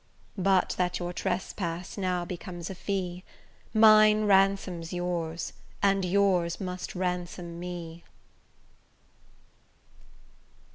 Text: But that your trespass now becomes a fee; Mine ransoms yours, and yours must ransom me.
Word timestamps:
But 0.39 0.73
that 0.79 0.97
your 0.97 1.13
trespass 1.13 1.95
now 1.95 2.25
becomes 2.25 2.71
a 2.71 2.73
fee; 2.73 3.23
Mine 3.71 4.23
ransoms 4.25 4.91
yours, 4.91 5.53
and 5.83 6.03
yours 6.03 6.59
must 6.59 6.95
ransom 6.95 7.59
me. 7.59 8.03